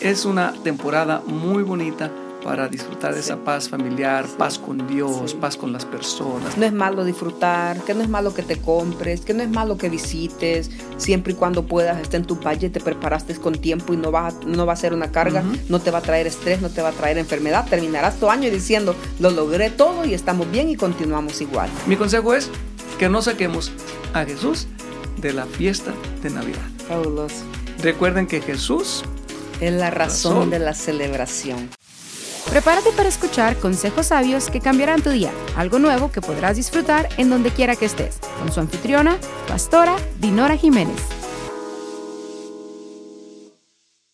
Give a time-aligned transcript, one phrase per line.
[0.00, 2.10] es una temporada muy bonita
[2.46, 6.56] para disfrutar de esa paz familiar, paz con Dios, paz con las personas.
[6.56, 9.76] No es malo disfrutar, que no es malo que te compres, que no es malo
[9.76, 13.96] que visites, siempre y cuando puedas, esté en tu valle, te preparaste con tiempo y
[13.96, 16.68] no va, no va a ser una carga, no te va a traer estrés, no
[16.68, 17.66] te va a traer enfermedad.
[17.68, 21.68] Terminarás tu año diciendo, lo logré todo y estamos bien y continuamos igual.
[21.88, 22.48] Mi consejo es
[23.00, 23.72] que no saquemos
[24.14, 24.68] a Jesús
[25.16, 25.92] de la fiesta
[26.22, 26.62] de Navidad.
[26.86, 27.42] Fabuloso.
[27.82, 29.02] Recuerden que Jesús
[29.60, 31.70] es la razón de la celebración.
[32.50, 37.28] Prepárate para escuchar consejos sabios que cambiarán tu día, algo nuevo que podrás disfrutar en
[37.28, 41.02] donde quiera que estés, con su anfitriona, pastora Dinora Jiménez.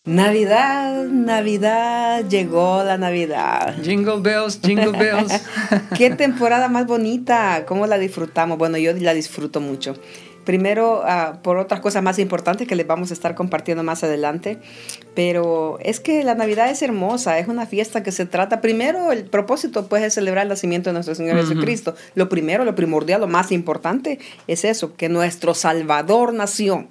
[0.05, 3.75] Navidad, Navidad, llegó la Navidad.
[3.81, 5.31] Jingle bells, jingle bells.
[5.97, 8.57] Qué temporada más bonita, cómo la disfrutamos.
[8.57, 9.95] Bueno, yo la disfruto mucho.
[10.45, 14.57] Primero, ah, por otras cosas más importantes que les vamos a estar compartiendo más adelante,
[15.15, 19.25] pero es que la Navidad es hermosa, es una fiesta que se trata, primero el
[19.25, 21.95] propósito pues es celebrar el nacimiento de nuestro Señor Jesucristo.
[22.15, 26.87] Lo primero, lo primordial, lo más importante es eso, que nuestro Salvador nació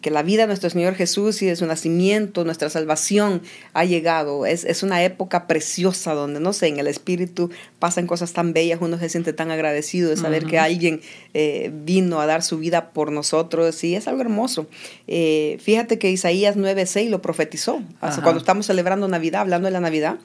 [0.00, 3.42] que la vida de nuestro Señor Jesús y de su nacimiento, nuestra salvación
[3.74, 4.44] ha llegado.
[4.44, 8.80] Es, es, una época preciosa donde, no sé, en el Espíritu pasan cosas tan bellas,
[8.82, 11.00] uno se siente tan agradecido de saber que alguien
[11.32, 14.66] eh, vino a dar su vida por nosotros y es algo hermoso.
[15.06, 17.80] Eh, fíjate que Isaías 9:6 lo profetizó.
[18.00, 20.16] Cuando estamos celebrando Navidad, hablando de la Navidad,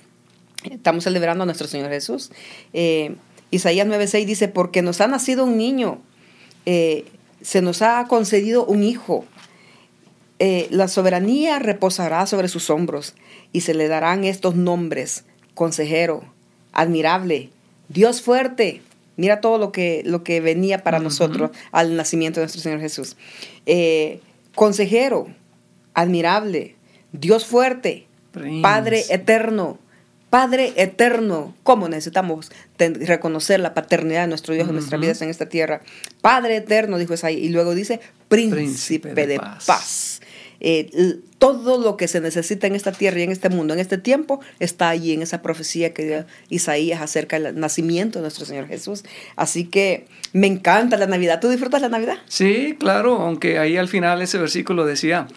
[0.69, 2.31] estamos celebrando a nuestro Señor Jesús.
[2.73, 3.15] Eh,
[3.51, 6.01] Isaías 9:6 dice, porque nos ha nacido un niño,
[6.65, 9.25] se nos ha concedido un hijo
[10.39, 13.13] eh, la soberanía reposará sobre sus hombros
[13.51, 16.23] y se le darán estos nombres, consejero,
[16.71, 17.49] admirable,
[17.89, 18.81] Dios fuerte.
[19.17, 23.17] Mira todo lo que, lo que venía para nosotros al nacimiento de nuestro Señor Jesús.
[23.65, 24.21] Eh,
[24.55, 25.27] consejero,
[25.93, 26.75] admirable,
[27.11, 28.07] Dios fuerte,
[28.61, 29.77] Padre eterno,
[30.29, 35.47] Padre eterno, ¿cómo necesitamos reconocer la paternidad de nuestro Dios en nuestras vidas en esta
[35.47, 35.81] tierra?
[36.21, 40.18] Padre eterno, dijo Isaí, y luego dice, príncipe, de, paz.
[40.59, 43.97] Eh, todo lo que se necesita en esta tierra y en este mundo, en este
[43.97, 48.67] tiempo, está allí en esa profecía que dio Isaías acerca del nacimiento de nuestro Señor
[48.67, 49.03] Jesús.
[49.35, 51.39] Así que me encanta la Navidad.
[51.39, 52.17] ¿Tú disfrutas la Navidad?
[52.27, 55.27] Sí, claro, aunque ahí al final ese versículo decía,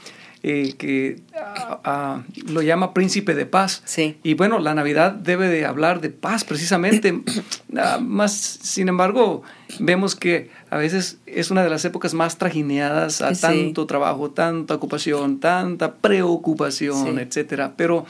[0.45, 3.83] eh, que ah, ah, lo llama príncipe de paz.
[3.85, 4.17] Sí.
[4.23, 7.21] Y bueno, la Navidad debe de hablar de paz precisamente.
[7.75, 9.43] Ah, más, sin embargo,
[9.79, 14.75] vemos que a veces es una de las épocas más trajineadas a tanto trabajo, tanta
[14.75, 17.73] ocupación, tanta preocupación, etcétera.
[17.75, 18.05] Pero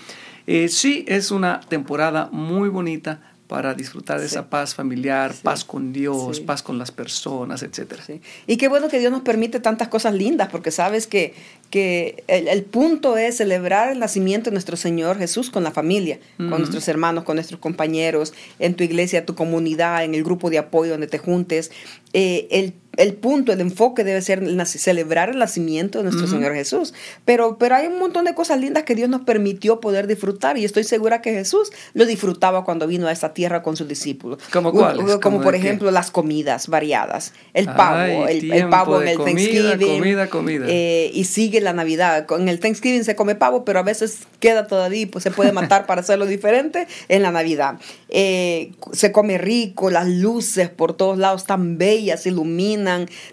[0.48, 3.20] eh, sí es una temporada muy bonita
[3.52, 8.00] para disfrutar de esa paz familiar, paz con Dios, paz con las personas, etc.
[8.46, 11.34] Y qué bueno que Dios nos permite tantas cosas lindas, porque sabes que,
[11.68, 16.48] que el, punto es celebrar el nacimiento de nuestro Señor Jesús con la familia, con
[16.48, 20.92] nuestros hermanos, con nuestros compañeros, en tu iglesia, tu comunidad, en el grupo de apoyo
[20.92, 21.70] donde te juntes.
[22.14, 26.92] Eh, el el punto, el enfoque debe ser celebrar el nacimiento de nuestro Señor Jesús.
[27.24, 30.64] Pero, pero hay un montón de cosas lindas que Dios nos permitió poder disfrutar y
[30.64, 34.40] estoy segura que Jesús lo disfrutaba cuando vino a esta tierra con sus discípulos.
[34.52, 35.16] ¿Como cuáles?
[35.16, 39.98] Como, por ejemplo las comidas variadas, el pavo, el, pavo en el Thanksgiving.
[39.98, 40.66] Comida, comida.
[40.68, 42.26] Eh, y sigue la Navidad.
[42.38, 45.86] En el Thanksgiving se come pavo, pero a veces queda todavía, pues se puede matar
[45.86, 47.76] para hacerlo diferente en la Navidad.
[48.10, 52.81] Eh, se come rico, las luces por todos lados tan bellas, iluminan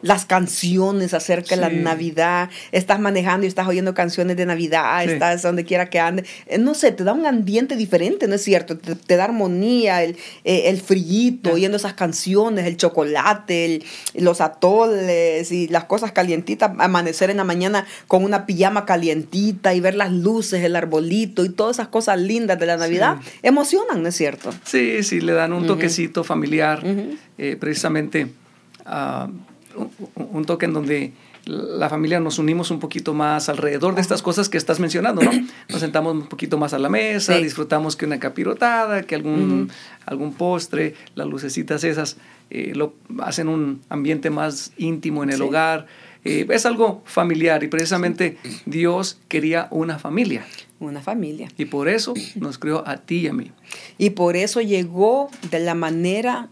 [0.01, 5.41] las canciones acerca de la Navidad, estás manejando y estás oyendo canciones de Navidad, estás
[5.41, 8.77] donde quiera que ande, eh, no sé, te da un ambiente diferente, ¿no es cierto?
[8.77, 13.81] Te, da armonía, el, eh, el frillito, oyendo esas canciones, el chocolate,
[14.15, 19.79] los atoles y las cosas calientitas, amanecer en la mañana con una pijama calientita y
[19.79, 24.09] ver las luces, el arbolito y todas esas cosas lindas de la Navidad, emocionan, ¿no
[24.09, 24.53] es cierto?
[24.63, 26.83] Sí, sí, le dan un toquecito familiar,
[27.37, 28.27] eh, precisamente
[30.15, 31.13] un, toque en donde
[31.45, 35.31] la familia nos unimos un poquito más alrededor de estas cosas que estás mencionando, ¿no?
[35.69, 39.71] Nos sentamos un poquito más a la mesa, disfrutamos que una capirotada, que algún,
[40.05, 42.17] algún postre, las lucecitas esas
[42.49, 45.87] eh, lo, hacen un ambiente más íntimo en el hogar.
[46.25, 50.45] Eh, es algo familiar y precisamente Dios quería una familia.
[50.79, 51.49] Una familia.
[51.57, 53.51] Y por eso nos creó a ti y a mí.
[53.97, 56.49] Y por eso llegó de la manera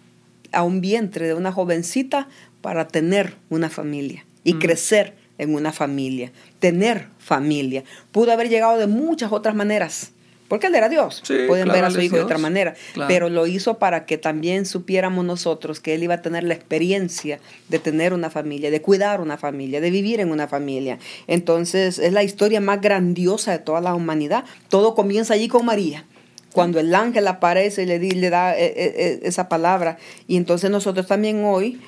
[0.51, 2.27] a un vientre de una jovencita
[2.61, 4.59] para tener una familia y mm.
[4.59, 7.83] crecer en una familia, tener familia.
[8.11, 10.11] Pudo haber llegado de muchas otras maneras,
[10.47, 11.21] porque él era Dios.
[11.47, 12.73] Pueden ver a su hijo de otra manera.
[13.07, 17.39] Pero lo hizo para que también supiéramos nosotros que él iba a tener la experiencia
[17.67, 20.99] de tener una familia, de cuidar una familia, de vivir en una familia.
[21.27, 24.45] Entonces es la historia más grandiosa de toda la humanidad.
[24.69, 26.05] Todo comienza allí con María
[26.57, 29.99] cuando el ángel aparece y le, le da eh, eh, eh, esa palabra.
[30.27, 31.79] Y entonces nosotros también hoy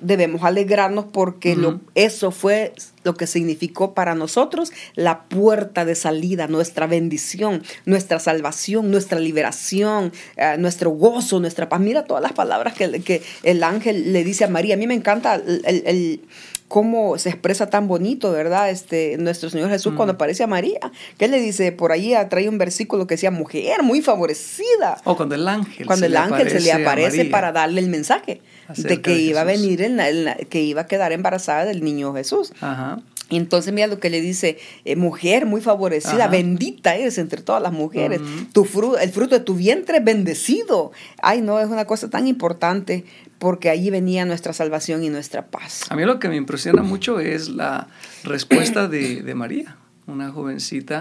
[0.00, 6.46] debemos alegrarnos porque lo, eso fue lo que significó para nosotros la puerta de salida,
[6.46, 10.12] nuestra bendición, nuestra salvación, nuestra liberación,
[10.56, 11.80] nuestro gozo, nuestra paz.
[11.80, 14.76] Mira todas las palabras que, que, el ángel le dice a María.
[14.76, 16.22] A mí me encanta el
[16.70, 18.70] cómo se expresa tan bonito, ¿verdad?
[18.70, 20.16] Este, nuestro Señor Jesús cuando mm.
[20.16, 20.78] aparece a María,
[21.18, 25.00] que le dice, por ahí trae un versículo que decía, mujer muy favorecida.
[25.02, 25.84] O cuando el ángel.
[25.84, 28.40] Cuando el ángel se le aparece para darle el mensaje
[28.76, 30.00] de que iba a venir, en
[30.48, 32.52] que iba a quedar embarazada del niño Jesús.
[32.60, 33.00] Ajá.
[33.30, 37.62] Y entonces mira lo que le dice, eh, mujer muy favorecida, bendita eres entre todas
[37.62, 38.20] las mujeres,
[38.52, 40.90] tu fruto, el fruto de tu vientre bendecido.
[41.22, 43.04] Ay, no, es una cosa tan importante
[43.38, 45.86] porque allí venía nuestra salvación y nuestra paz.
[45.90, 47.86] A mí lo que me impresiona mucho es la
[48.24, 49.76] respuesta de, María,
[50.08, 51.00] una jovencita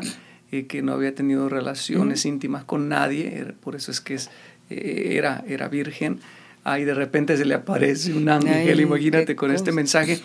[0.52, 4.30] eh, que no había tenido relaciones íntimas con nadie, por eso es que es,
[4.70, 6.20] eh, era, era virgen.
[6.64, 10.20] Ahí de repente se le aparece un ángel, imagínate, con este mensaje,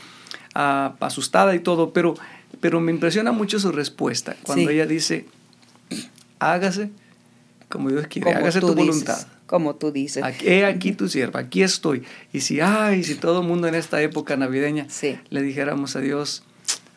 [0.54, 2.14] asustada y todo, pero,
[2.60, 5.26] pero me impresiona mucho su respuesta, cuando ella dice,
[6.38, 6.90] hágase
[7.68, 10.24] como Dios quiere, hágase tu voluntad como tú dices.
[10.24, 12.02] Aquí, he aquí tu sierva, aquí estoy.
[12.32, 14.86] Y si, ay, si todo el mundo en esta época navideña
[15.30, 16.42] le dijéramos a Dios,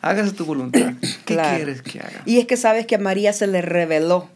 [0.00, 0.94] hágase tu voluntad,
[1.24, 2.22] ¿qué quieres que haga?
[2.24, 4.28] Y es que sabes que a María se le reveló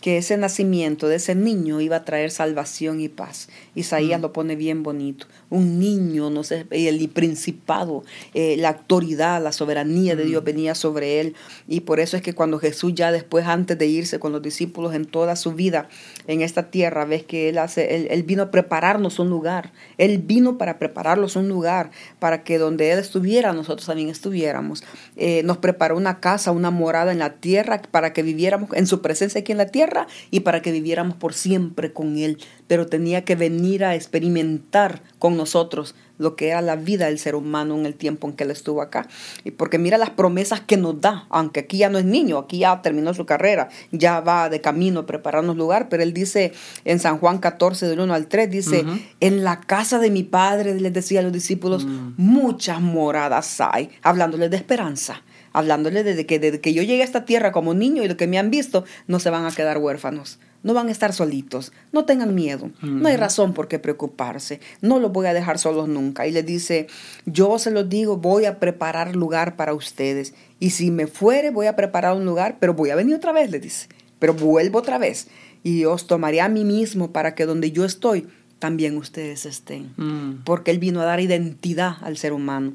[0.00, 3.48] que ese nacimiento de ese niño iba a traer salvación y paz.
[3.74, 4.22] Isaías mm.
[4.22, 5.26] lo pone bien bonito.
[5.50, 8.04] Un niño, no sé, el principado,
[8.34, 10.44] eh, la autoridad, la soberanía de Dios mm.
[10.44, 11.34] venía sobre él.
[11.66, 14.94] Y por eso es que cuando Jesús ya después, antes de irse con los discípulos
[14.94, 15.88] en toda su vida
[16.26, 19.72] en esta tierra, ves que él, hace, él, vino a prepararnos un lugar.
[19.96, 24.84] Él vino para prepararnos un lugar, para que donde Él estuviera, nosotros también estuviéramos.
[25.16, 29.00] Eh, nos preparó una casa, una morada en la tierra, para que viviéramos en su
[29.02, 29.87] presencia aquí en la tierra
[30.30, 32.38] y para que viviéramos por siempre con Él.
[32.66, 37.34] Pero tenía que venir a experimentar con nosotros lo que era la vida del ser
[37.34, 39.08] humano en el tiempo en que Él estuvo acá.
[39.44, 42.58] Y porque mira las promesas que nos da, aunque aquí ya no es niño, aquí
[42.58, 46.52] ya terminó su carrera, ya va de camino a prepararnos lugar, pero Él dice
[46.84, 48.84] en San Juan 14, del 1 al 3, dice,
[49.20, 52.14] en la casa de mi Padre, les decía a los discípulos, mm.
[52.16, 55.22] muchas moradas hay, hablándoles de esperanza
[55.52, 58.26] hablándole desde que, desde que yo llegué a esta tierra como niño y lo que
[58.26, 62.04] me han visto, no se van a quedar huérfanos, no van a estar solitos, no
[62.04, 66.26] tengan miedo, no hay razón por qué preocuparse, no los voy a dejar solos nunca.
[66.26, 66.88] Y le dice,
[67.26, 71.66] yo se los digo, voy a preparar lugar para ustedes, y si me fuere voy
[71.66, 74.98] a preparar un lugar, pero voy a venir otra vez, le dice, pero vuelvo otra
[74.98, 75.28] vez,
[75.62, 78.26] y os tomaré a mí mismo para que donde yo estoy,
[78.58, 80.42] también ustedes estén, mm.
[80.44, 82.74] porque Él vino a dar identidad al ser humano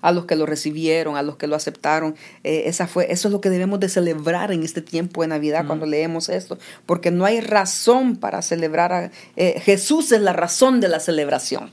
[0.00, 2.14] a los que lo recibieron, a los que lo aceptaron.
[2.44, 5.66] Eh, esa fue, eso es lo que debemos de celebrar en este tiempo de Navidad
[5.66, 9.10] cuando leemos esto, porque no hay razón para celebrar.
[9.36, 11.70] Eh, Jesús es la razón de la celebración.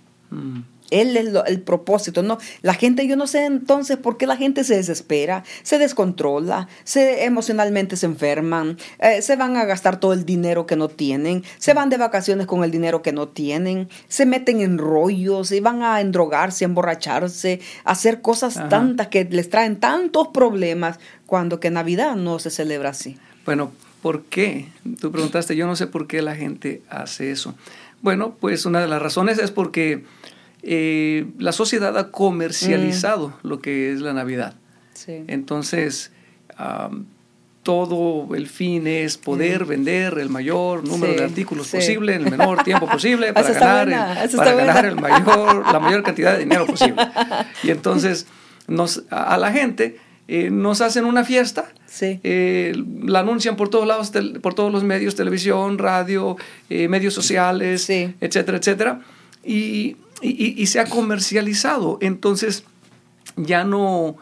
[0.92, 2.38] Él es el propósito, ¿no?
[2.62, 7.26] La gente, yo no sé entonces por qué la gente se desespera, se descontrola, se
[7.26, 11.74] emocionalmente se enferman, eh, se van a gastar todo el dinero que no tienen, se
[11.74, 15.82] van de vacaciones con el dinero que no tienen, se meten en rollos y van
[15.82, 21.72] a endrogarse, a emborracharse, a hacer cosas tantas que les traen tantos problemas cuando que
[21.72, 23.18] Navidad no se celebra así.
[23.46, 23.72] Bueno,
[24.02, 24.70] ¿por qué?
[25.00, 27.56] Tú preguntaste, yo no sé por qué la gente hace eso.
[28.02, 30.04] Bueno, pues una de las razones es porque
[30.68, 33.48] eh, la sociedad ha comercializado mm.
[33.48, 34.56] lo que es la Navidad.
[35.08, 36.12] Entonces,
[37.62, 39.68] todo el fin es poder mm.
[39.68, 44.54] vender el mayor número de artículos posible en el menor tiempo posible para ganar, para
[44.56, 46.96] ganar el mayor, la mayor cantidad de dinero posible.
[47.64, 48.26] Y entonces
[48.68, 51.66] nos, a, la gente eh, nos hacen una fiesta,
[52.02, 56.38] eh, la anuncian por todos lados, por todos los medios, televisión, radio,
[56.70, 59.02] medios sociales, etcétera, etcétera.
[59.44, 61.98] Y y, se ha comercializado.
[62.02, 62.64] Entonces
[63.36, 64.18] ya no,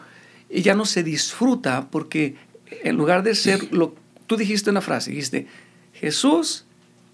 [0.50, 2.36] ya no se disfruta porque
[2.82, 3.94] en lugar de ser lo
[4.26, 5.46] tú dijiste una frase, dijiste,
[5.92, 6.64] Jesús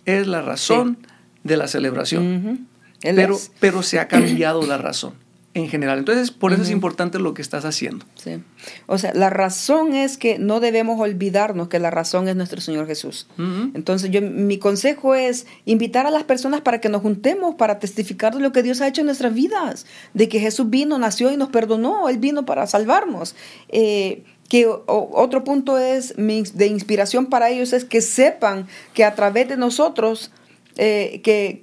[0.06, 0.98] es la razón
[1.44, 2.68] de la celebración.
[3.02, 5.14] pero, pero se ha cambiado la razón
[5.52, 5.98] en general.
[5.98, 8.06] Entonces, por eso es importante lo que estás haciendo.
[8.14, 8.40] Sí.
[8.86, 12.86] O sea, la razón es que no debemos olvidarnos que la razón es nuestro Señor
[12.86, 13.26] Jesús.
[13.74, 18.34] Entonces, yo, mi consejo es invitar a las personas para que nos juntemos, para testificar
[18.34, 21.36] de lo que Dios ha hecho en nuestras vidas, de que Jesús vino, nació y
[21.36, 23.34] nos perdonó, Él vino para salvarnos.
[23.70, 29.48] Eh, que otro punto es de inspiración para ellos es que sepan que a través
[29.48, 30.32] de nosotros,
[30.76, 31.62] eh, que,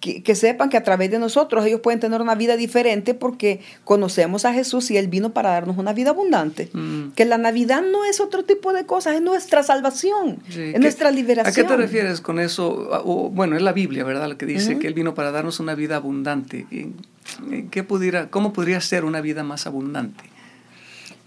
[0.00, 4.44] que, sepan que a través de nosotros ellos pueden tener una vida diferente porque conocemos
[4.44, 6.68] a Jesús y Él vino para darnos una vida abundante.
[6.72, 7.10] Mm.
[7.14, 11.52] Que la Navidad no es otro tipo de cosas, es nuestra salvación, es nuestra liberación.
[11.52, 13.02] ¿A qué te refieres con eso?
[13.32, 14.28] bueno, es la Biblia, ¿verdad?
[14.28, 16.66] La que dice que Él vino para darnos una vida abundante.
[17.70, 20.35] ¿Qué pudiera, ¿Cómo podría ser una vida más abundante?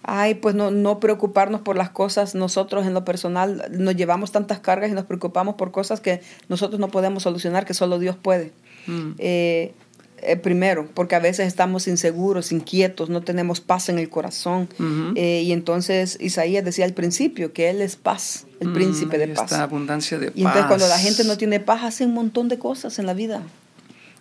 [0.03, 2.35] Ay, pues no, no preocuparnos por las cosas.
[2.35, 6.79] Nosotros en lo personal nos llevamos tantas cargas y nos preocupamos por cosas que nosotros
[6.79, 8.51] no podemos solucionar, que solo Dios puede.
[8.87, 9.11] Mm.
[9.17, 9.73] Eh,
[10.21, 14.67] eh, primero, porque a veces estamos inseguros, inquietos, no tenemos paz en el corazón.
[15.15, 19.27] Eh, y entonces Isaías decía al principio que Él es paz, el mm, príncipe de
[19.29, 19.53] paz.
[19.53, 22.99] abundancia de y entonces cuando la gente no tiene paz, hace un montón de cosas
[22.99, 23.43] en la vida.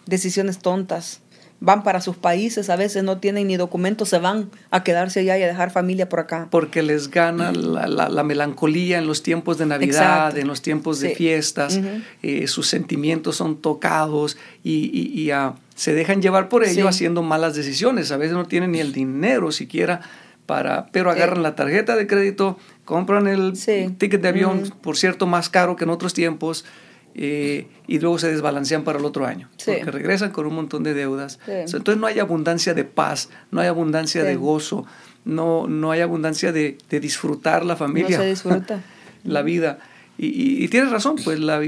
[0.07, 1.21] Decisiones tontas,
[1.61, 5.39] van para sus países, a veces no tienen ni documentos, se van a quedarse allá
[5.39, 6.49] y a dejar familia por acá.
[6.51, 11.81] Porque les gana la, melancolía en los tiempos de Navidad, en los tiempos de fiestas,
[12.23, 18.13] eh, sus sentimientos son tocados y, ah, se dejan llevar por ello haciendo malas decisiones.
[18.13, 20.01] A veces no tienen ni el dinero siquiera
[20.47, 23.53] para, pero agarran la tarjeta de crédito, compran el
[23.99, 26.65] ticket de avión, por cierto, más caro que en otros tiempos
[27.15, 30.95] eh, y luego se desbalancean para el otro año, porque regresan con un montón de
[30.95, 31.39] deudas.
[31.47, 34.87] Entonces no hay abundancia de paz, no hay abundancia de gozo,
[35.25, 38.83] no, no hay abundancia de, de disfrutar la familia, no se disfruta.
[39.25, 39.79] la vida.
[40.17, 41.61] Y, y, tienes razón, pues la,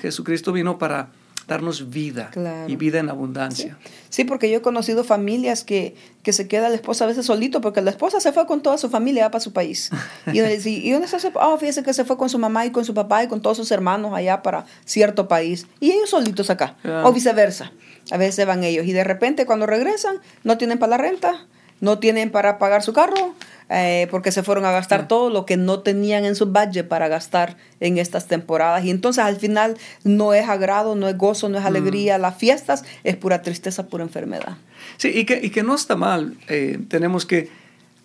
[0.00, 1.08] Jesucristo vino para
[1.46, 2.30] darnos vida
[2.66, 3.78] y vida en abundancia.
[4.08, 4.24] Sí.
[4.24, 7.80] porque yo he conocido familias que, que se queda la esposa a veces solito porque
[7.80, 9.90] la esposa se fue con toda su familia para su país.
[10.32, 12.84] Y, y, y uno se oh, fíjese que se fue con su mamá y con
[12.84, 15.66] su papá y con todos sus hermanos allá para cierto país.
[15.80, 17.72] Y ellos solitos acá, o viceversa.
[18.10, 21.46] A veces van ellos y de repente cuando regresan no tienen para la renta,
[21.80, 23.34] no tienen para pagar su carro,
[23.74, 27.08] eh, porque se fueron a gastar todo lo que no tenían en su budget para
[27.08, 28.84] gastar en estas temporadas.
[28.84, 32.18] Y entonces al final no es agrado, no es gozo, no es alegría.
[32.18, 34.58] Las fiestas es pura tristeza, pura enfermedad.
[34.98, 36.36] Sí, y que, y que no está mal.
[36.48, 37.48] Eh, tenemos que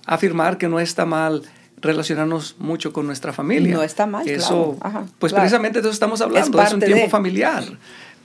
[0.06, 1.44] afirmar que no está mal
[1.82, 3.76] relacionarnos mucho con nuestra familia.
[3.76, 4.78] No está mal, Eso,
[5.20, 7.64] pues precisamente de eso estamos hablando, es, un tiempo familiar.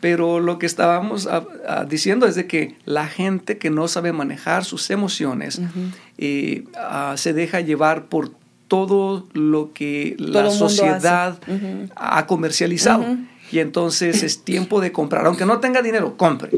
[0.02, 4.64] Pero lo que estábamos ah, diciendo es de que la gente que no sabe manejar
[4.64, 5.60] sus emociones
[6.18, 8.32] eh, ah, se deja llevar por
[8.66, 11.38] todo lo que la sociedad
[11.94, 13.16] ha comercializado.
[13.52, 15.26] Y entonces es tiempo de comprar.
[15.26, 16.50] Aunque no tenga dinero, compre.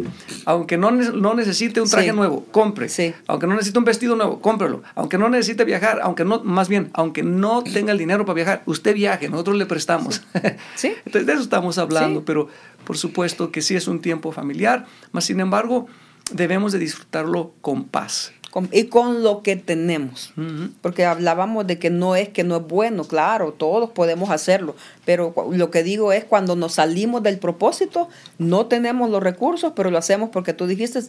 [0.45, 2.87] Aunque no, no necesite un traje nuevo, compre.
[3.27, 4.83] Aunque no necesite un vestido nuevo, cómprelo.
[4.95, 8.63] Aunque no necesite viajar, aunque no, más bien, aunque no tenga el dinero para viajar,
[8.67, 10.23] usted viaje, nosotros le prestamos.
[10.77, 10.93] Sí.
[11.05, 12.49] entonces de eso estamos hablando, pero
[12.85, 15.87] por supuesto que sí es un tiempo familiar, mas sin embargo
[16.33, 18.33] debemos de disfrutarlo con paz
[18.73, 20.33] y con lo que tenemos.
[20.81, 25.35] Porque hablábamos de que no es que no es bueno, claro, todos podemos hacerlo, pero
[25.53, 28.09] lo que digo es cuando nos salimos del propósito,
[28.39, 31.01] no tenemos los recursos, pero lo hacemos porque tú dijiste,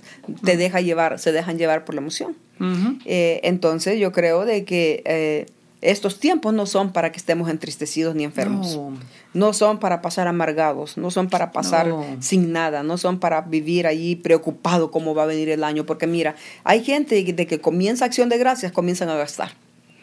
[0.43, 2.35] te deja llevar, se dejan llevar por la emoción.
[3.05, 5.45] Eh, entonces yo creo de que eh,
[5.81, 8.79] estos tiempos no son para que estemos entristecidos ni enfermos.
[9.33, 13.85] No, son para pasar amargados, no son para pasar sin nada, no son para vivir
[13.85, 15.85] allí preocupado cómo va a venir el año.
[15.85, 19.51] Porque mira, hay gente de que comienza acción de gracias, comienzan a gastar.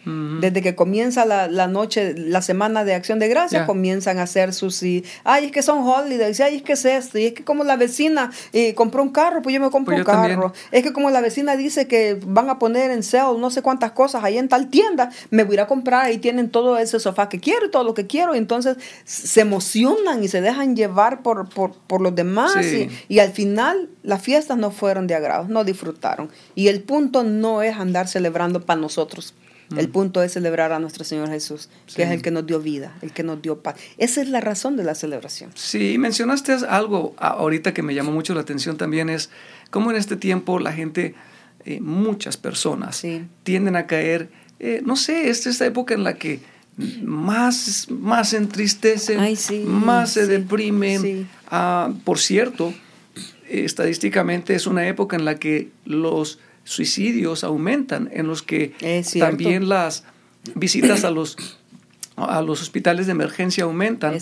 [0.05, 4.53] Desde que comienza la, la, noche, la semana de acción de gracias, comienzan a hacer
[4.53, 4.83] sus...
[5.25, 7.77] ay, es que son holidays, ay, es que es esto, y es que como la
[7.77, 10.53] vecina eh, compró un carro, pues yo me compro pues un carro.
[10.73, 13.93] Es que como la vecina dice que van a poner en sale no sé cuántas
[13.93, 16.99] cosas ahí en tal tienda, me voy a ir a comprar, y tienen todo ese
[16.99, 20.75] sofá que quiero y todo lo que quiero, y entonces se emocionan y se dejan
[20.75, 25.15] llevar por, por, por los demás, y, y al final las fiestas no fueron de
[25.15, 26.31] agrado, no disfrutaron.
[26.55, 29.35] Y el punto no es andar celebrando para nosotros
[29.77, 32.97] el punto es celebrar a nuestro Señor Jesús, que es el que nos dio vida,
[33.03, 33.77] el que nos dio paz.
[33.99, 35.51] Esa es la razón de la celebración.
[35.55, 39.31] Sí, mencionaste algo ahorita que me llamó mucho la atención también, es
[39.71, 41.15] cómo en este tiempo la gente,
[41.65, 43.03] eh, muchas personas,
[43.43, 46.41] tienden a caer, eh, no sé, es esta época en la que
[47.03, 49.19] más, más se entristecen,
[49.67, 51.29] más se deprimen.
[51.51, 52.73] Ah, por cierto,
[53.49, 58.75] estadísticamente es una época en la que los suicidios aumentan, en los que
[59.19, 60.05] también las
[60.55, 61.37] visitas a los
[62.17, 64.19] a los hospitales de emergencia aumentan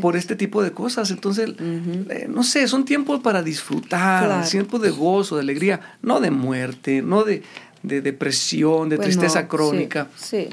[0.00, 1.10] por este tipo de cosas.
[1.10, 6.30] Entonces, eh, no sé, son tiempos para disfrutar, tiempos de gozo, de alegría, no de
[6.30, 7.42] muerte, no de,
[7.82, 10.08] depresión, de tristeza crónica.
[10.16, 10.48] Sí,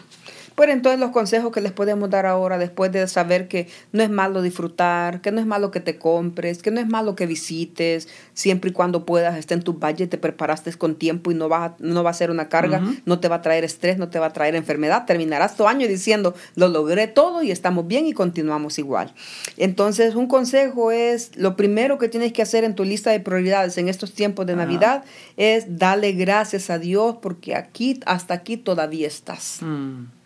[0.58, 4.10] Pero entonces los consejos que les podemos dar ahora, después de saber que no es
[4.10, 8.08] malo disfrutar, que no es malo que te compres, que no es malo que visites,
[8.34, 11.76] siempre y cuando puedas, esté en tu valle, te preparaste con tiempo y no va,
[11.78, 14.26] no va a ser una carga, no te va a traer estrés, no te va
[14.26, 18.80] a traer enfermedad, terminarás tu año diciendo, lo logré todo y estamos bien y continuamos
[18.80, 19.14] igual.
[19.58, 23.78] Entonces, un consejo es, lo primero que tienes que hacer en tu lista de prioridades
[23.78, 25.04] en estos tiempos de Navidad
[25.38, 29.60] es darle gracias a Dios porque aquí, hasta aquí todavía estás.
[29.62, 30.17] Mm.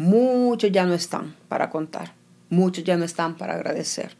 [0.00, 2.14] Muchos ya no están para contar,
[2.48, 4.16] muchos ya no están para agradecer,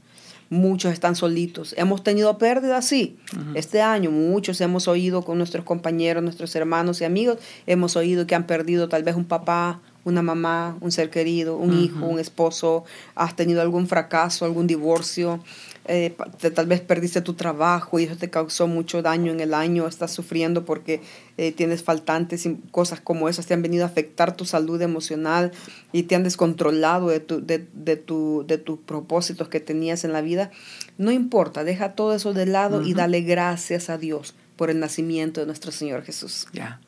[0.51, 1.75] muchos están solitos.
[1.79, 3.17] Hemos tenido pérdidas, sí.
[3.55, 8.35] Este año muchos hemos oído con nuestros compañeros, nuestros hermanos y amigos, hemos oído que
[8.35, 12.85] han perdido tal vez un papá, una mamá, un ser querido, un hijo, un esposo,
[13.15, 15.41] has tenido algún fracaso, algún divorcio,
[15.87, 16.15] eh,
[16.55, 20.13] tal vez perdiste tu trabajo y eso te causó mucho daño en el año, estás
[20.13, 21.01] sufriendo porque
[21.37, 25.53] eh, tienes faltantes y cosas como esas te han venido a afectar tu salud emocional
[25.93, 30.13] y te han descontrolado de, tu, de, de, tu, de tus propósitos que tenías en
[30.13, 30.51] la vida.
[30.97, 35.41] No importa, deja todo eso de lado y dale gracias a Dios por el nacimiento
[35.41, 36.47] de nuestro Señor Jesús.
[36.53, 36.81] Ya,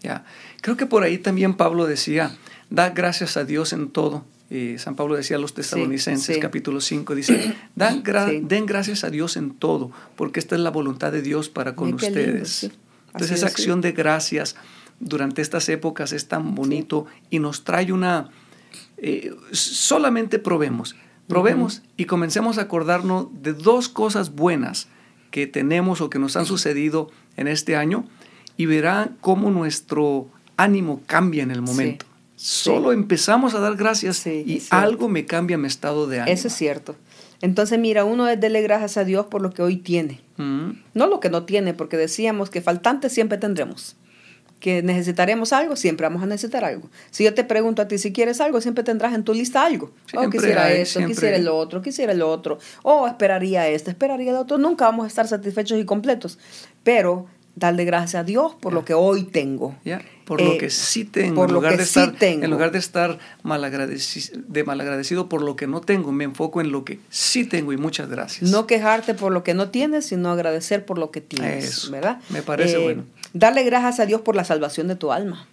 [0.00, 0.24] ya.
[0.60, 2.36] Creo que por ahí también Pablo decía,
[2.68, 4.24] da gracias a Dios en todo
[4.78, 8.02] San Pablo decía a los tesalonicenses, capítulo 5, dice, Dan
[8.42, 11.94] den gracias a Dios en todo, porque esta es la voluntad de Dios para con
[11.94, 12.70] ustedes.
[13.12, 14.56] Entonces esa acción de gracias
[14.98, 18.30] durante estas épocas es tan bonito y nos trae una...
[18.96, 20.96] Eh, solamente probemos,
[21.28, 24.88] probemos y comencemos a acordarnos de dos cosas buenas
[25.30, 28.04] que tenemos o que nos han sucedido en este año
[28.60, 32.04] y verán cómo nuestro ánimo cambia en el momento.
[32.36, 36.34] Solo empezamos a dar gracias y algo me cambia mi estado de ánimo.
[36.34, 36.94] Eso es cierto.
[37.40, 40.20] Entonces, mira, uno es darle gracias a Dios por lo que hoy tiene.
[40.36, 40.72] Mm.
[40.92, 43.96] No lo que no tiene, porque decíamos que faltantes siempre tendremos.
[44.58, 46.90] Que necesitaremos algo, siempre vamos a necesitar algo.
[47.10, 49.90] Si yo te pregunto a ti si quieres algo, siempre tendrás en tu lista algo.
[50.14, 52.58] oh, quisiera esto, quisiera el otro, quisiera el otro.
[52.82, 54.58] O oh, esperaría esto, esperaría el otro.
[54.58, 56.38] Nunca vamos a estar satisfechos y completos.
[56.82, 57.26] Pero
[57.60, 59.76] darle gracias a Dios por lo que hoy tengo.
[60.24, 61.44] Por lo eh, que sí tengo.
[61.44, 65.80] en lugar de estar, En lugar de estar malagradecido, de malagradecido por lo que no
[65.80, 68.50] tengo, me enfoco en lo que sí tengo y muchas gracias.
[68.50, 71.90] No quejarte por lo que no tienes, sino agradecer por lo que tienes.
[71.90, 72.20] ¿Verdad?
[72.30, 73.04] Me parece eh, bueno.
[73.32, 75.46] Darle gracias a Dios por la salvación de tu alma.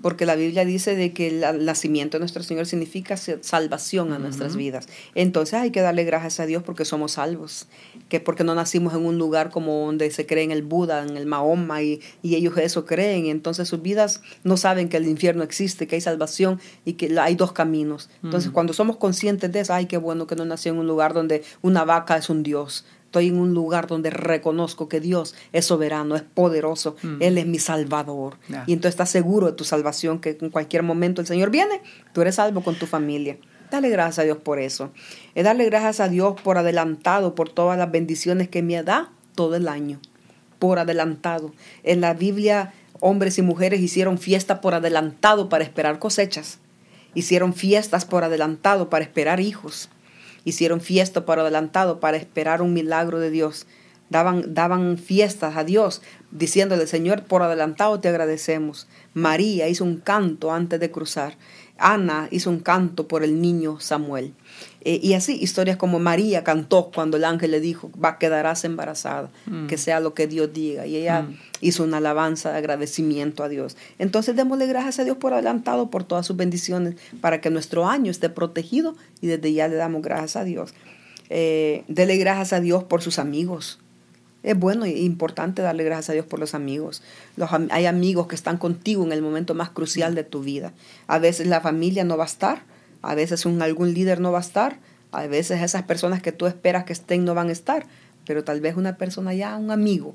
[0.00, 4.56] Porque la Biblia dice de que el nacimiento de nuestro Señor significa salvación a nuestras
[4.56, 4.88] vidas.
[5.14, 7.66] Entonces hay que darle gracias a Dios porque somos salvos,
[8.08, 11.16] que porque no nacimos en un lugar como donde se cree en el Buda, en
[11.16, 13.26] el Mahoma, y, y ellos eso creen.
[13.26, 17.34] Entonces sus vidas no saben que el infierno existe, que hay salvación y que hay
[17.34, 18.10] dos caminos.
[18.22, 21.14] Entonces cuando somos conscientes de eso, ay, qué bueno que no nació en un lugar
[21.14, 25.66] donde una vaca es un Dios estoy en un lugar donde reconozco que Dios es
[25.66, 27.22] soberano, es poderoso, mm.
[27.22, 28.38] Él es mi salvador.
[28.66, 31.80] Y entonces estás seguro de tu salvación, que en cualquier momento el Señor viene,
[32.12, 33.38] tú eres salvo con tu familia.
[33.70, 34.92] Dale gracias a Dios por eso.
[35.34, 39.56] Es darle gracias a Dios por adelantado, por todas las bendiciones que me da todo
[39.56, 40.00] el año.
[40.58, 41.52] Por adelantado.
[41.82, 46.58] En la Biblia, hombres y mujeres hicieron fiesta por adelantado para esperar cosechas.
[47.14, 49.88] Hicieron fiestas por adelantado para esperar hijos
[50.44, 53.66] hicieron fiesta por adelantado para esperar un milagro de Dios.
[54.10, 58.86] Daban, daban fiestas a Dios, diciéndole, Señor, por adelantado te agradecemos.
[59.14, 61.36] María hizo un canto antes de cruzar.
[61.78, 64.32] Ana hizo un canto por el niño Samuel.
[64.82, 69.30] Eh, y así, historias como María cantó cuando el ángel le dijo, va, quedarás embarazada,
[69.46, 69.66] mm.
[69.66, 70.86] que sea lo que Dios diga.
[70.86, 71.36] Y ella mm.
[71.62, 73.76] hizo una alabanza de agradecimiento a Dios.
[73.98, 78.10] Entonces démosle gracias a Dios por adelantado, por todas sus bendiciones, para que nuestro año
[78.10, 80.74] esté protegido y desde ya le damos gracias a Dios.
[81.30, 83.80] Eh, dele gracias a Dios por sus amigos.
[84.44, 87.02] Es bueno e importante darle gracias a Dios por los amigos.
[87.70, 90.74] Hay amigos que están contigo en el momento más crucial de tu vida.
[91.06, 92.62] A veces la familia no va a estar,
[93.00, 94.78] a veces un, algún líder no va a estar,
[95.12, 97.86] a veces esas personas que tú esperas que estén no van a estar,
[98.26, 100.14] pero tal vez una persona ya, un amigo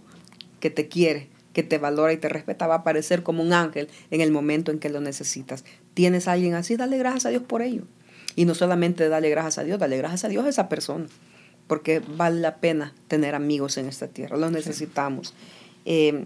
[0.59, 3.89] que te quiere, que te valora y te respeta, va a aparecer como un ángel
[4.11, 5.65] en el momento en que lo necesitas.
[5.95, 6.75] ¿Tienes alguien así?
[6.75, 7.85] Dale gracias a Dios por ello.
[8.35, 11.07] Y no solamente dale gracias a Dios, dale gracias a Dios a esa persona
[11.69, 15.35] porque vale la pena tener amigos en esta tierra, los necesitamos.
[15.85, 16.25] Eh,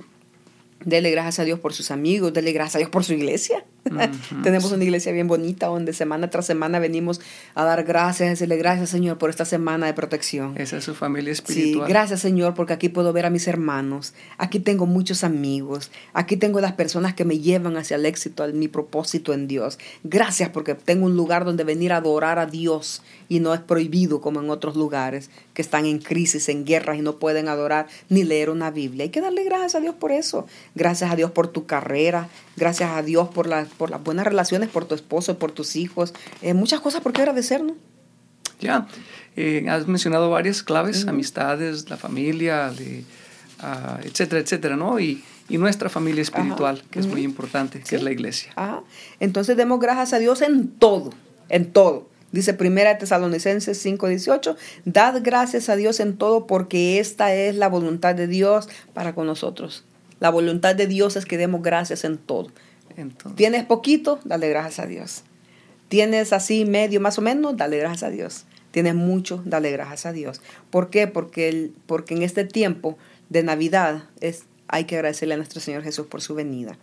[0.85, 3.65] dele gracias a Dios por sus amigos, dele gracias a Dios por su iglesia.
[4.43, 7.21] Tenemos una iglesia bien bonita donde semana tras semana venimos
[7.53, 10.57] a dar gracias, a decirle gracias Señor por esta semana de protección.
[10.57, 11.85] Esa es su familia espiritual.
[11.85, 16.37] Sí, gracias Señor porque aquí puedo ver a mis hermanos, aquí tengo muchos amigos, aquí
[16.37, 19.79] tengo las personas que me llevan hacia el éxito, a mi propósito en Dios.
[20.03, 24.21] Gracias porque tengo un lugar donde venir a adorar a Dios y no es prohibido
[24.21, 28.23] como en otros lugares que están en crisis, en guerras y no pueden adorar ni
[28.23, 29.03] leer una Biblia.
[29.03, 30.45] Hay que darle gracias a Dios por eso.
[30.75, 34.69] Gracias a Dios por tu carrera, gracias a Dios por la por las buenas relaciones,
[34.69, 36.13] por tu esposo, por tus hijos.
[36.41, 37.75] Eh, muchas cosas por qué agradecer, ¿no?
[38.59, 38.87] Ya,
[39.35, 42.71] eh, has mencionado varias claves, amistades, la familia,
[43.59, 44.99] ah, etcétera, etcétera, ¿no?
[44.99, 48.53] Y, y nuestra familia espiritual, que es muy importante, que es la iglesia.
[49.19, 51.11] Entonces demos gracias a Dios en todo,
[51.49, 52.09] en todo.
[52.31, 54.55] Dice Primera Tesalonicenses 5:18,
[54.85, 59.27] dad gracias a Dios en todo porque esta es la voluntad de Dios para con
[59.27, 59.83] nosotros.
[60.19, 62.47] La voluntad de Dios es que demos gracias en todo.
[63.35, 65.23] Tienes poquito, dale gracias a Dios.
[65.89, 68.45] Tienes así medio más o menos, dale gracias a Dios.
[68.71, 70.41] Tienes mucho, dale gracias a Dios.
[70.71, 71.07] ¿Por qué?
[71.07, 72.97] Porque, el, porque en este tiempo
[73.29, 76.77] de Navidad es, hay que agradecerle a nuestro Señor Jesús por su venida.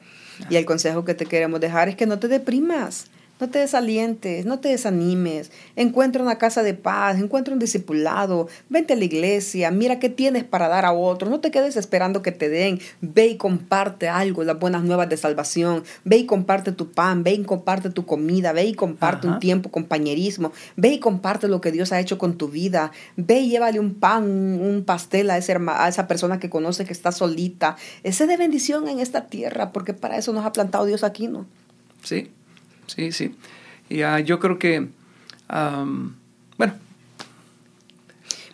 [0.48, 3.06] Y el consejo que te queremos dejar es que no te deprimas.
[3.40, 5.50] No te desalientes, no te desanimes.
[5.74, 10.44] Encuentra una casa de paz, encuentra un discipulado, vente a la iglesia, mira qué tienes
[10.44, 11.30] para dar a otros.
[11.30, 12.80] No te quedes esperando que te den.
[13.00, 15.84] Ve y comparte algo, las buenas nuevas de salvación.
[16.04, 19.70] Ve y comparte tu pan, ve y comparte tu comida, ve y comparte un tiempo,
[19.70, 20.52] compañerismo.
[20.76, 22.92] Ve y comparte lo que Dios ha hecho con tu vida.
[23.16, 26.92] Ve y llévale un pan, un pastel a, ese, a esa persona que conoce que
[26.92, 27.76] está solita.
[28.02, 31.46] Ese de bendición en esta tierra, porque para eso nos ha plantado Dios aquí, ¿no?
[32.02, 32.30] Sí,
[32.94, 33.34] sí, sí.
[33.88, 34.88] Y uh, yo creo que,
[36.56, 36.74] bueno.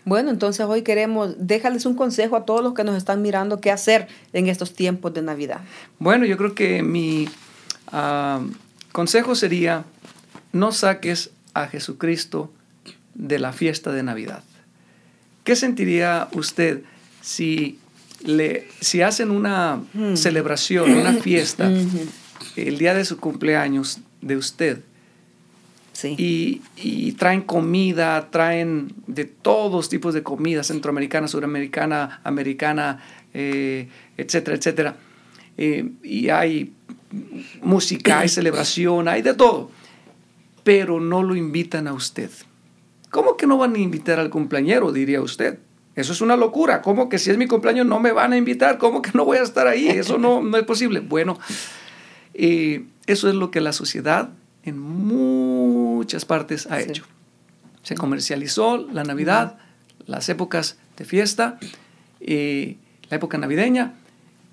[0.05, 3.71] Bueno, entonces hoy queremos, déjales un consejo a todos los que nos están mirando qué
[3.71, 5.61] hacer en estos tiempos de Navidad.
[5.99, 7.29] Bueno, yo creo que mi
[8.93, 9.85] consejo sería,
[10.53, 12.53] no saques a Jesucristo
[13.15, 14.43] de la fiesta de Navidad.
[15.45, 16.83] ¿Qué sentiría usted
[17.21, 17.79] si,
[18.25, 20.17] le, si hacen una hmm.
[20.17, 21.71] celebración, una fiesta,
[22.57, 24.81] el día de su cumpleaños de usted.
[26.05, 34.97] Y, traen comida, traen de todos tipos de comida, centroamericana, suramericana, americana, eh, etcétera, etcétera.
[35.57, 36.75] Eh, y hay
[37.63, 39.71] música, hay celebración, hay de todo.
[40.65, 42.31] Pero no lo invitan a usted.
[43.11, 45.59] ¿Cómo que no van a invitar al cumpleañero, diría usted?
[45.95, 46.83] Eso es una locura.
[46.83, 48.77] ¿Cómo que si es mi cumpleaños no me van a invitar?
[48.77, 49.89] ¿Cómo que no voy a estar ahí?
[49.89, 51.01] Eso no, no es posible.
[51.01, 51.39] Bueno,
[52.39, 54.29] eh, eso es lo que la sociedad
[54.63, 57.05] en muchas partes ha hecho.
[57.83, 59.59] Se comercializó la Navidad,
[60.07, 61.59] las épocas de fiesta,
[62.21, 62.77] eh,
[63.09, 63.95] la época navideña,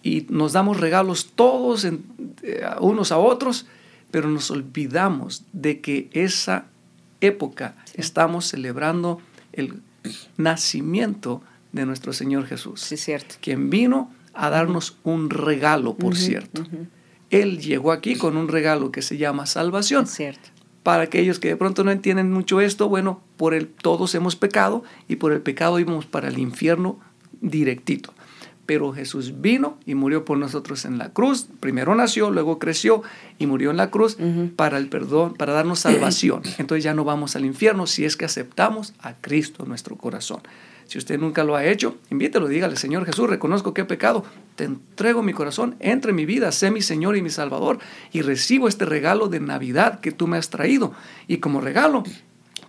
[0.01, 1.99] y nos damos regalos todos eh,
[2.79, 3.65] unos a otros,
[4.11, 6.67] pero nos olvidamos de que esa
[7.19, 9.19] época estamos celebrando
[9.51, 9.81] el
[10.37, 11.41] nacimiento
[11.73, 12.79] de nuestro Señor Jesús.
[12.79, 13.35] Sí, cierto.
[13.41, 16.63] Quien vino a darnos un regalo, por cierto.
[17.33, 20.05] Él llegó aquí con un regalo que se llama salvación.
[20.05, 20.49] cierto.
[20.83, 24.83] Para aquellos que de pronto no entienden mucho esto, bueno, por el todos hemos pecado
[25.07, 26.99] y por el pecado íbamos para el infierno
[27.41, 28.13] directito.
[28.67, 31.47] Pero Jesús vino y murió por nosotros en la cruz.
[31.59, 33.01] Primero nació, luego creció
[33.39, 34.17] y murió en la cruz
[34.55, 36.43] para el perdón, para darnos salvación.
[36.59, 40.41] Entonces ya no vamos al infierno si es que aceptamos a Cristo en nuestro corazón.
[40.93, 44.23] Si usted nunca lo ha hecho, invítelo, dígale, Señor Jesús, reconozco que he pecado,
[44.55, 47.79] te entrego mi corazón, entre en mi vida, sé mi Señor y mi Salvador
[48.11, 50.93] y recibo este regalo de Navidad que tú me has traído.
[51.27, 52.03] Y como regalo,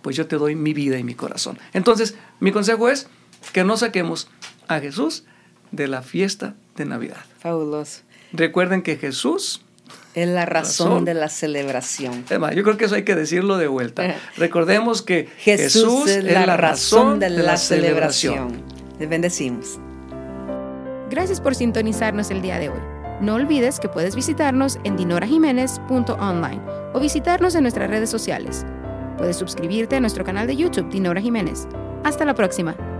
[0.01, 1.59] pues yo te doy mi vida y mi corazón.
[1.73, 3.09] Entonces, mi consejo es
[3.53, 4.27] que no saquemos
[4.67, 5.25] a Jesús
[5.71, 7.23] de la fiesta de Navidad.
[7.37, 8.01] Fabuloso.
[8.33, 9.63] Recuerden que Jesús
[10.15, 12.25] es la razón, de la celebración.
[12.29, 14.15] yo creo que eso hay que decirlo de vuelta.
[14.37, 18.63] Recordemos que Jesús, es, la, razón de la, celebración.
[18.97, 19.77] Les bendecimos.
[21.09, 22.79] Gracias por sintonizarnos el día de hoy.
[23.21, 26.61] No olvides que puedes visitarnos en dinorajiménez.online
[26.93, 28.65] o visitarnos en nuestras redes sociales.
[29.17, 31.67] Puedes suscribirte a nuestro canal de YouTube Dinora Jiménez.
[32.03, 32.94] Hasta la próxima.